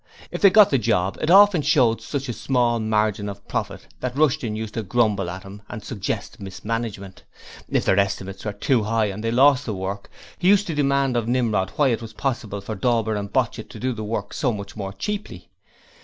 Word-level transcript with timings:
If 0.31 0.41
they 0.41 0.49
got 0.49 0.71
the 0.71 0.79
'job' 0.79 1.19
it 1.21 1.29
often 1.29 1.61
showed 1.61 2.01
such 2.01 2.27
a 2.27 2.33
small 2.33 2.79
margin 2.79 3.29
of 3.29 3.47
profit 3.47 3.85
that 3.99 4.17
Rushton 4.17 4.55
used 4.55 4.73
to 4.73 4.81
grumble 4.81 5.29
at 5.29 5.43
him 5.43 5.61
and 5.69 5.83
suggest 5.83 6.39
mismanagement. 6.39 7.23
If 7.69 7.85
their 7.85 7.99
estimates 7.99 8.43
were 8.43 8.51
too 8.53 8.81
high 8.85 9.05
and 9.11 9.23
they 9.23 9.29
lost 9.29 9.67
the 9.67 9.75
work, 9.75 10.09
he 10.39 10.47
used 10.47 10.65
to 10.65 10.73
demand 10.73 11.15
of 11.15 11.27
Nimrod 11.27 11.69
why 11.75 11.89
it 11.89 12.01
was 12.01 12.13
possible 12.13 12.61
for 12.61 12.73
Dauber 12.73 13.13
and 13.13 13.31
Botchit 13.31 13.69
to 13.69 13.79
do 13.79 13.93
work 14.03 14.33
so 14.33 14.51
much 14.51 14.75
more 14.75 14.91
cheaply. 14.93 15.49